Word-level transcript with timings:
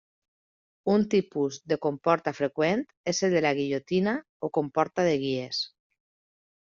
Un 0.93 1.03
tipus 1.13 1.57
de 1.73 1.75
comporta 1.83 2.33
freqüent 2.37 2.81
és 3.11 3.19
el 3.27 3.35
de 3.39 3.51
guillotina 3.59 4.15
o 4.47 4.49
comporta 4.59 5.07
de 5.09 5.13
guies. 5.25 5.61